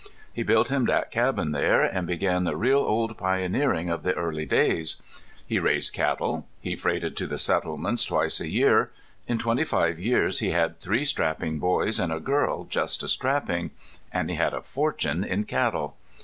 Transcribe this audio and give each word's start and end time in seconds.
He 0.33 0.41
built 0.41 0.71
him 0.71 0.85
that 0.85 1.11
cabin 1.11 1.51
there 1.51 1.83
and 1.83 2.07
began 2.07 2.43
the 2.43 2.57
real 2.57 2.79
old 2.79 3.15
pioneering 3.19 3.91
of 3.91 4.01
the 4.01 4.13
early 4.15 4.47
days. 4.47 5.03
He 5.45 5.59
raised 5.59 5.93
cattle. 5.93 6.47
He 6.59 6.75
freighted 6.75 7.15
to 7.17 7.27
the 7.27 7.37
settlements 7.37 8.03
twice 8.03 8.39
a 8.39 8.47
year. 8.49 8.89
In 9.27 9.37
twenty 9.37 9.63
five 9.63 9.99
years 9.99 10.39
he 10.39 10.49
had 10.49 10.79
three 10.79 11.05
strapping 11.05 11.59
boys 11.59 11.99
and 11.99 12.11
a 12.11 12.19
girl 12.19 12.63
just 12.65 13.03
as 13.03 13.11
strapping. 13.11 13.69
And 14.11 14.31
he 14.31 14.37
had 14.37 14.55
a 14.55 14.63
fortune 14.63 15.23
in 15.23 15.43
cattle. 15.43 15.95